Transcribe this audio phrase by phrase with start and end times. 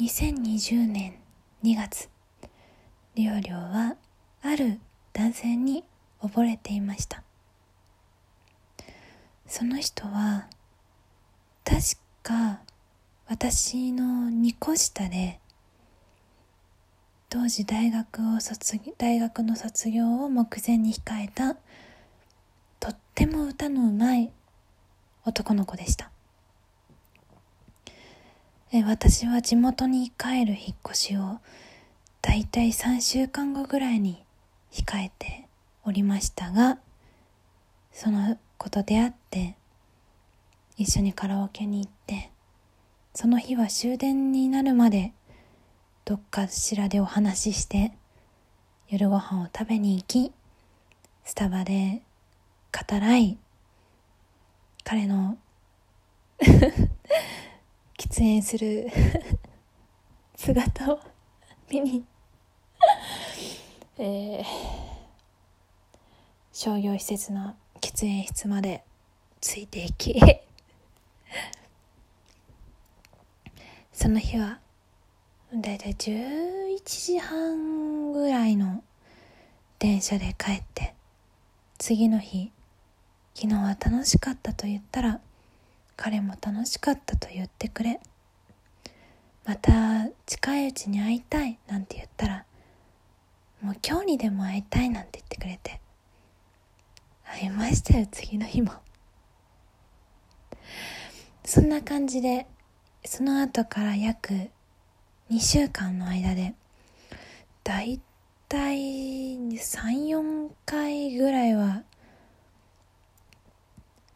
[0.00, 1.18] 2020年
[1.62, 2.08] 2月
[3.14, 3.96] りょうりょうは
[4.40, 4.80] ある
[5.12, 5.84] 男性に
[6.22, 7.22] 溺れていました。
[9.46, 10.48] その人は
[11.62, 11.80] 確
[12.22, 12.60] か
[13.28, 15.38] 私の2個下で
[17.28, 21.54] 当時大学を卒大学の卒業を目前に控えた
[22.80, 24.32] とっても歌のうまい
[25.26, 26.10] 男の子でした。
[28.74, 31.40] え私は地元に帰る引っ越しを
[32.22, 34.24] だいたい3週間後ぐらいに
[34.72, 35.46] 控えて
[35.84, 36.78] おりましたが
[37.92, 39.56] その子と出会って
[40.78, 42.30] 一緒にカラオケに行って
[43.12, 45.12] その日は終電になるまで
[46.06, 47.92] どっかしらでお話しして
[48.88, 50.32] 夜ご飯を食べに行き
[51.26, 52.00] スタバで
[52.72, 53.36] 語らい
[54.82, 55.36] 彼の
[58.02, 58.88] 喫煙する
[60.34, 60.98] 姿を
[61.70, 62.04] 見に、
[63.96, 64.44] えー、
[66.52, 68.82] 商業施設の喫煙室まで
[69.40, 70.20] ついていき
[73.92, 74.58] その日は
[75.54, 78.82] だいたい11時半ぐらいの
[79.78, 80.96] 電車で帰って
[81.78, 82.50] 次の日
[83.36, 85.20] 昨日は楽しかったと言ったら
[86.04, 88.00] 彼も楽しかったと言ってくれ。
[89.44, 92.44] また近いうちに会いたいなんて言ったら
[93.60, 95.80] もう今日にでも会いたいなんて言ってくれて。
[97.24, 98.72] 会いましたよ次の日も。
[101.44, 102.48] そんな感じで
[103.04, 104.50] その後から約
[105.30, 106.54] 2週間の間で
[107.62, 108.00] だい
[108.48, 111.84] たい34回ぐらいは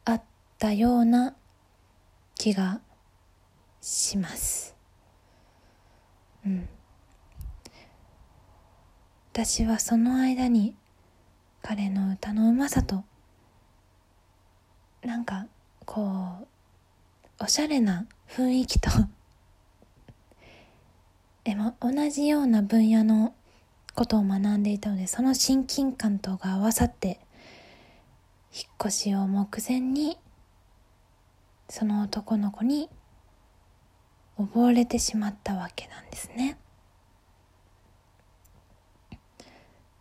[0.05, 0.23] あっ
[0.59, 1.37] たような
[2.37, 2.81] 気が
[3.81, 4.77] します。
[6.45, 6.69] うん。
[9.33, 10.75] 私はその間に
[11.61, 13.05] 彼の歌のうまさと
[15.03, 15.47] なんか
[15.85, 16.47] こう
[17.39, 18.91] おしゃれな雰囲気と
[21.45, 23.35] え、ま、同じような分野の
[23.95, 27.21] ことを学んでいたのでその親近感とが合わさって
[28.55, 30.19] 引っ越しを目前に
[31.69, 32.89] その男の子に
[34.39, 36.59] 溺れてしまったわけなんですね。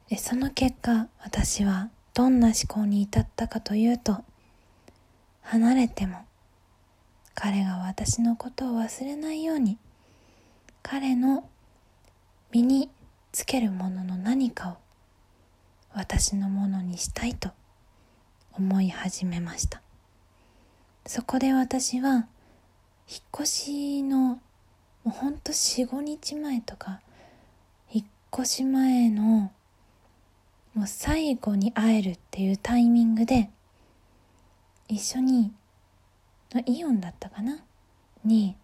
[0.10, 4.24] でその結果私はどんな思考に至ったかというと
[5.42, 6.26] 離れても
[7.34, 9.78] 彼が私のことを忘れないように
[10.84, 11.50] 彼の
[12.52, 12.90] 身に
[13.32, 14.78] つけるものの何かを
[15.94, 17.50] 私のものにしたいと
[18.54, 19.82] 思い始めました。
[21.06, 22.28] そこで私は
[23.08, 24.40] 引っ越しのも
[25.06, 27.00] うほんと45日前とか
[27.92, 29.52] 引っ越し前の
[30.74, 33.50] もう最後に会えるっていうタイミングで
[34.88, 35.54] 一緒に
[36.66, 37.60] イオンだったかな？
[38.24, 38.56] に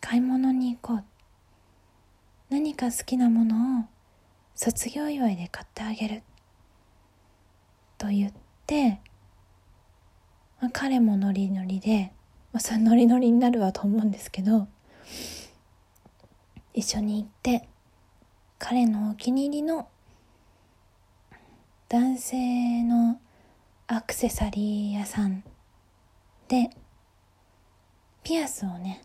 [0.00, 1.04] 買い物に行こう。
[2.48, 3.84] 何か好きなものを
[4.54, 6.22] 卒業祝いで買ってあげる。
[7.98, 8.32] と言っ
[8.66, 9.00] て、
[10.60, 12.12] まあ、彼もノリノリで、
[12.52, 14.68] まあ、それノリノリになるわと思うんですけど
[16.72, 17.68] 一緒に行って
[18.58, 19.88] 彼のお気に入りの
[21.88, 23.20] 男性の
[23.86, 25.44] アクセサリー屋さん
[26.48, 26.70] で
[28.24, 29.02] ピアスをね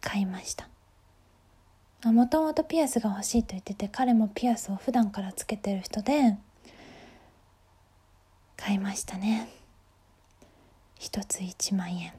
[0.00, 0.68] 買いました。
[2.04, 6.36] もともとピアスが欲しいと言ってて彼もピアスを普段からつけてる人で
[8.56, 9.48] 買いましたね。
[10.98, 12.12] 一つ1万円。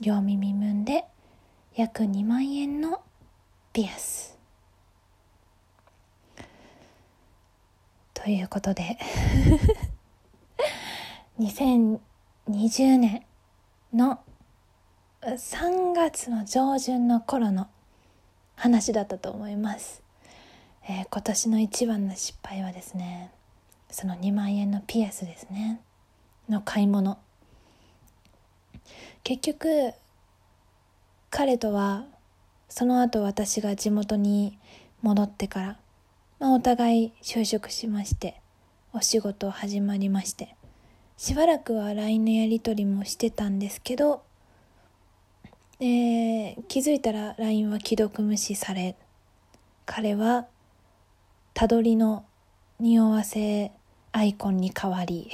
[0.00, 1.04] 両耳分で
[1.74, 3.02] 約2万円の
[3.72, 4.38] ピアス。
[8.14, 8.98] ということで
[11.40, 11.98] 2020
[12.98, 13.24] 年
[13.94, 14.20] の
[15.22, 17.68] 3月の上旬の頃の
[18.56, 20.02] 話だったと思います、
[20.86, 23.32] えー、今年の一番の失敗はですね
[23.90, 25.80] その2万円のピアスですね。
[26.48, 27.18] の買い物。
[29.22, 29.92] 結局
[31.30, 32.04] 彼とは
[32.68, 34.58] その後私が地元に
[35.02, 35.76] 戻ってから、
[36.38, 38.40] まあ、お互い就職しまして
[38.92, 40.56] お仕事始まりまして
[41.16, 44.22] しばらくは LINE のやり取りもしてたんですけど
[45.82, 48.96] えー、気づいたら LINE は既読無視され
[49.86, 50.46] 彼は
[51.54, 52.24] たどりの
[52.78, 53.72] 匂わせ
[54.12, 55.30] アイコンに変わり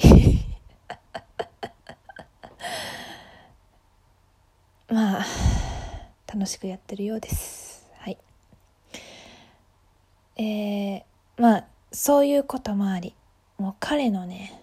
[4.89, 5.27] まあ
[6.33, 7.87] 楽しくやってるようです。
[7.99, 8.19] はい。
[10.37, 13.15] えー、まあそういうこともあり。
[13.59, 14.63] もう彼のね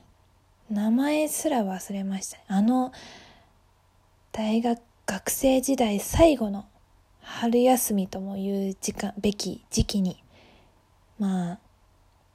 [0.70, 2.92] 名前すら忘れましたあの
[4.32, 6.66] 大学学生時代最後の
[7.22, 10.24] 春休みともいう時間べき時期に
[11.20, 11.60] まあ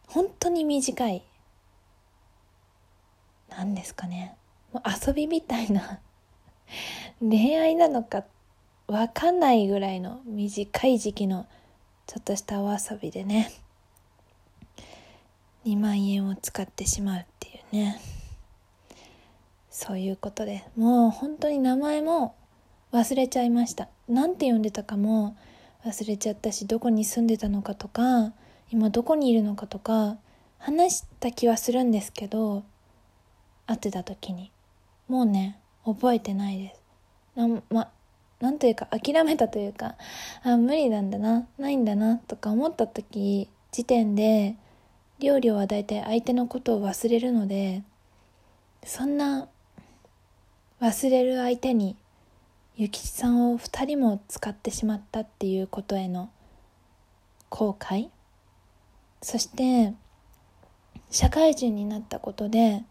[0.07, 1.23] 本当に短い
[3.51, 4.37] 何ですかね。
[5.07, 6.01] 遊びみたいな
[7.21, 8.25] 恋愛なのか
[8.87, 11.47] 分かんないぐらいの短い時期の
[12.07, 13.53] ちょっとしたお遊びでね。
[15.67, 18.01] 2万円を使ってしまうっていうね。
[19.71, 20.65] そういうことで。
[20.77, 22.35] もう本当に名前も
[22.93, 23.89] 忘れちゃいました。
[24.09, 25.37] 何て呼んでたかも
[25.85, 28.33] 忘れちゃったしどこに住んでたのかとか
[28.71, 30.17] 今どこにいるのかとか
[30.59, 32.65] 話した気はするんですけど
[33.67, 34.51] 会ってた時に。
[35.09, 35.59] もうね
[35.95, 36.83] 覚えてないです。
[37.37, 37.91] なま
[38.41, 39.97] なんというか諦めたというか
[40.45, 44.57] あ無理なんだなないんだなとか思った時時点で
[45.19, 47.83] 料理は大体相手のことを忘れるので
[48.85, 49.49] そんな
[50.81, 51.97] 忘れる相手に
[52.77, 56.31] 諭吉さんを2人も使ってしまったっていうことへの
[57.51, 58.09] 後悔。
[59.21, 59.95] そして
[61.11, 62.85] 社会人になったことで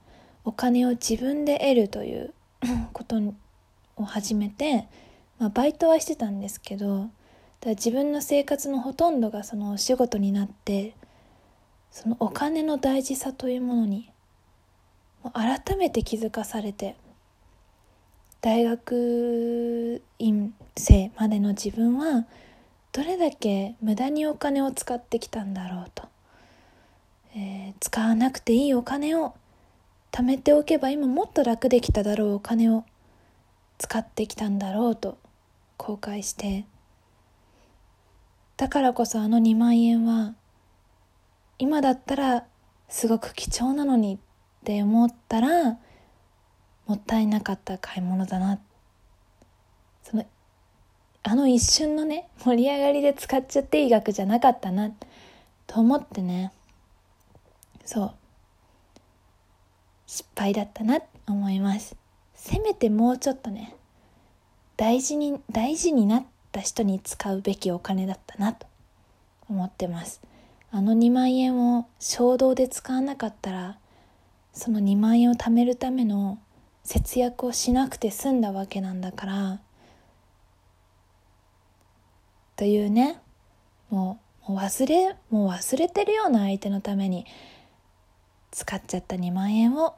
[0.44, 2.34] お金を自分で得るという
[2.94, 3.18] こと
[3.96, 4.88] を始めて、
[5.40, 7.10] まあ、バイトはしてたんですけど
[7.62, 10.96] だ自分の生活のほとんどがそのお仕事になって
[11.92, 14.12] そのお金の大事さというものに
[15.34, 16.96] 改めて気づかされて
[18.42, 22.26] 大学院生までの自分は
[22.92, 26.04] どれだけ無駄にお金を使ってきたんだろうと、
[27.36, 29.34] えー、使わなくていいお金を
[30.12, 32.86] 貯めておけば今もっと楽できただろうお金を
[33.78, 35.18] 使ってきたんだろうと
[35.78, 36.66] 後悔して。
[38.58, 40.34] だからこそあの2万円は
[41.60, 42.46] 今だったら
[42.90, 44.18] すごく貴重なのにっ
[44.64, 45.78] て思ったら
[46.88, 48.60] もったいなかった買い物だな
[50.04, 50.26] その
[51.24, 54.92] あの一瞬のね盛り上がりで使っちゃっていい額じゃなかったな
[55.68, 56.54] と思ってね。
[57.84, 58.14] そう。
[60.08, 61.96] 失敗だったなって思います。
[62.34, 63.76] せめてもうちょっとね
[64.78, 68.66] 大事に大事になった人に使うべきお金だったなと
[69.50, 70.22] 思ってます。
[70.72, 73.78] あの2万円を衝動で使わなかったら
[74.54, 76.40] その2万円を貯めるための
[76.84, 79.60] 節約をしなくて済んだわけなんだから
[82.56, 83.20] というね
[83.90, 87.26] もう忘れもう忘れてるような相手のために
[88.52, 89.96] 使っちゃった2万円を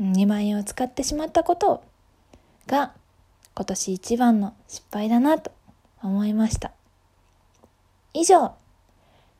[0.00, 1.82] 2万円を使ってしまったこと
[2.66, 2.92] が
[3.54, 5.50] 今年一番の失敗だなと
[6.02, 6.72] 思いました
[8.14, 8.52] 以上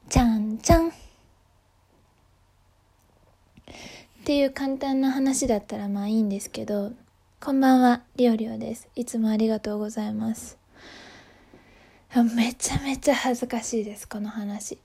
[0.08, 0.92] じゃんじゃん
[4.28, 6.92] っていう簡単な話だったらまあいいんですけど、
[7.40, 8.86] こんばんは、りょうりょうです。
[8.94, 10.58] いつもありがとうございます。
[12.36, 14.78] めちゃめちゃ恥ずかしいです、この話。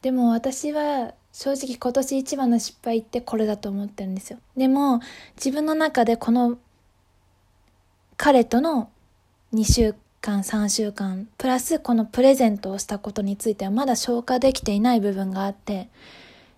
[0.00, 4.38] でも私は正直今年一番の失敗ってこれだと思ってるんですよ。
[4.56, 5.00] でも
[5.36, 6.58] 自分の中でこの
[8.16, 8.88] 彼との
[9.52, 15.88] 2週間3週間プラスこのプレゼントをしたことについてはまだ消化できていない部分があって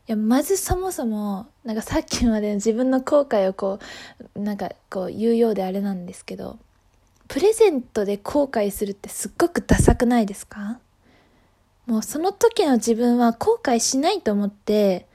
[0.08, 3.80] いや、まずそもそも、なんかさっきまでの 自分の後悔をこ
[4.36, 6.58] う、なんかこう言うようであれなんですけど、
[7.26, 10.78] プレゼントで後悔するってすっごくダサくないですか？
[11.86, 15.06] もうその時の自分は後悔しないと思って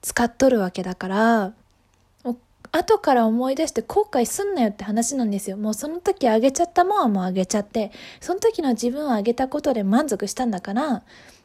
[0.00, 1.52] 使っとるわけだから、
[2.70, 5.56] 後から思い出して後悔すんなよって話なんですよ。
[5.56, 11.02] もうその時あげちゃったもんはもうあげちゃって、その時の自分をあげたことで満足したんだから、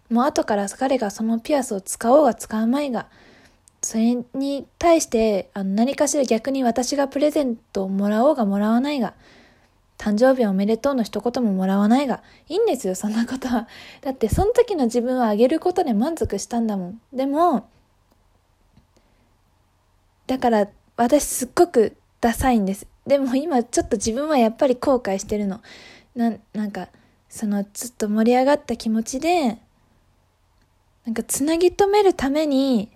[0.10, 3.08] もう後から彼がそのピアスを使おうが使うまいが、
[3.82, 9.14] それに対してあの何かしら逆に私がプレゼントをもらおうがもらわないが、
[10.04, 13.70] 誕生日おめでとうの一言ももらわないが、いいんですよ、そんなことは。
[14.02, 17.02] だって、その時の自分はあげることで満足したんだもん。
[17.14, 17.70] でも、
[20.28, 20.68] だから、
[20.98, 22.86] 私すっごくダサいんです。
[23.08, 25.62] でも今ちょっと自分はやっぱり後悔してるの。
[26.18, 26.90] な、なんか、
[27.30, 29.58] その、ちょっと盛り上がった気持ちで、
[31.06, 32.92] なんかつなぎ止めるために、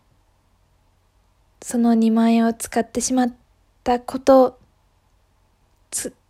[1.61, 3.33] その2万円を使ってしまっ
[3.85, 4.59] たこと、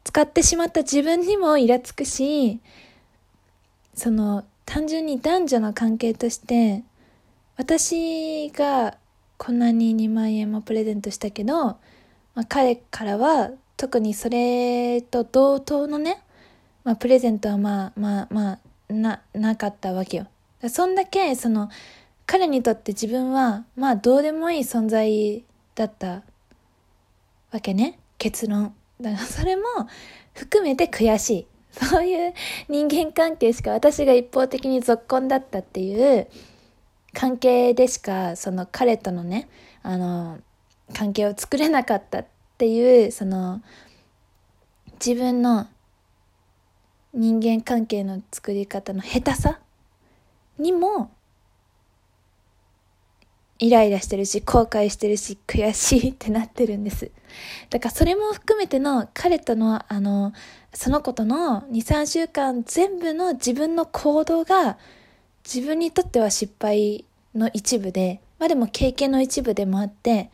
[0.08, 2.62] 使ってしまった自分にもイラつくし、
[3.94, 6.86] その単純に男女の関係として、
[7.58, 8.96] 私が
[9.38, 11.80] こんなに2万円もプレゼントしたけど、ま
[12.36, 16.24] あ、彼からは特にそれと同等のね、
[16.86, 18.60] まあ、プレゼントはまあまあまあ
[18.94, 20.28] ななかったわけよ。
[20.70, 21.70] そんだけその
[22.26, 25.44] 彼にとって自分はまあどうでもいい存在
[25.76, 26.24] だった
[27.52, 28.00] わけね。
[28.18, 28.74] 結論。
[29.02, 29.64] だからそれも
[30.34, 31.48] 含めて悔しい。
[31.72, 32.34] そういう
[32.70, 36.28] 人間関係しか私が一方的に続婚だったっていう
[37.14, 39.48] 関係でしかその彼とのね
[39.84, 40.40] あの
[40.94, 42.26] 関係を作れなかったっ
[42.58, 43.62] ていうその
[44.94, 45.68] 自分の
[47.14, 49.60] 人間関係の作り方の下手さ
[50.58, 51.12] にも
[53.60, 57.12] イライラしてるし後悔してるし悔しいってなってるんです。
[57.70, 60.34] だからそれも含めての彼とのあの
[60.74, 64.78] その子との23週間全部の自分の行動が
[65.44, 70.30] 自分にとっては失敗の一部でまあでも経験の一部でもあって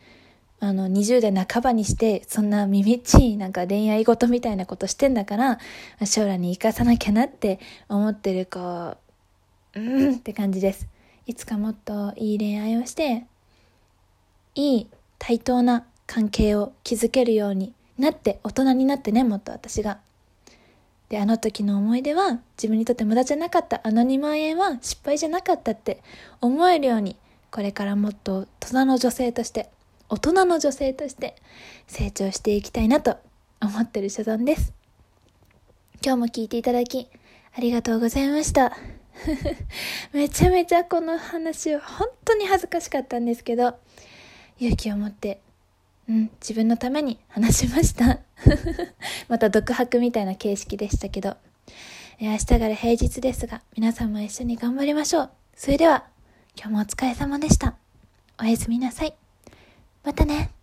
[0.60, 5.58] あの20代半ばにしてそんな耳っちいなんか恋愛事みたいなことしてんだから
[6.06, 8.96] 将来に生かさなきゃなって思ってる子
[9.76, 10.93] うんって感じです。
[11.26, 13.26] いつかもっといい恋愛をして、
[14.54, 14.86] いい
[15.18, 19.98] 対等な関係を築けるようになって、大人になってね、もっと私が。
[21.08, 23.80] で、あの時の思い出は自分にとって無駄じゃなかった。
[23.84, 26.02] あの2万円は失敗じゃなかったって
[26.40, 27.16] 思えるように、
[27.50, 29.70] これからもっと大人の女性として、
[30.08, 31.36] 大人の女性として
[31.86, 33.16] 成長していきたいなと
[33.62, 34.72] 思ってる所存です。
[36.04, 37.08] 今日も聞いていただき
[37.56, 38.76] ありがとうございました。
[40.12, 43.78] めちゃめちゃこの話は本当に恥ずかしかったんですけど、
[44.58, 45.40] 勇気を持って、
[46.08, 48.20] うん、自分のために話しました。
[49.28, 51.36] また独白みたいな形式でしたけど、
[52.18, 55.30] え明日から平日ですが、皆さんも一緒に頑張りましょう。
[55.56, 56.04] それでは、
[56.56, 57.76] 今日もお疲れ様でした。
[58.40, 59.14] おやすみなさい。
[60.04, 60.53] またね。